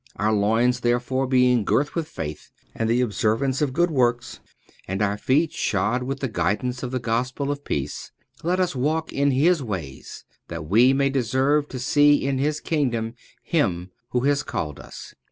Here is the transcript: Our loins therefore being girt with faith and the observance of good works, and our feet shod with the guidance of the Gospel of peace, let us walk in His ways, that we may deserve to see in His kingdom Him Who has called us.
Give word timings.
Our 0.15 0.33
loins 0.33 0.79
therefore 0.79 1.27
being 1.27 1.63
girt 1.63 1.93
with 1.93 2.07
faith 2.07 2.49
and 2.73 2.89
the 2.89 3.01
observance 3.01 3.61
of 3.61 3.71
good 3.71 3.91
works, 3.91 4.39
and 4.87 4.99
our 4.99 5.15
feet 5.15 5.51
shod 5.53 6.01
with 6.01 6.21
the 6.21 6.27
guidance 6.27 6.81
of 6.81 6.89
the 6.89 6.97
Gospel 6.97 7.51
of 7.51 7.63
peace, 7.63 8.11
let 8.41 8.59
us 8.59 8.75
walk 8.75 9.13
in 9.13 9.29
His 9.29 9.61
ways, 9.61 10.25
that 10.47 10.65
we 10.67 10.91
may 10.91 11.11
deserve 11.11 11.67
to 11.67 11.77
see 11.77 12.25
in 12.25 12.39
His 12.39 12.59
kingdom 12.59 13.13
Him 13.43 13.91
Who 14.09 14.21
has 14.21 14.41
called 14.41 14.79
us. 14.79 15.13